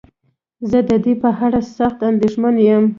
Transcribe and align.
زه 0.69 0.79
ددې 0.89 1.13
په 1.21 1.29
اړه 1.45 1.59
سخت 1.77 1.99
انديښمن 2.09 2.55
يم. 2.67 2.83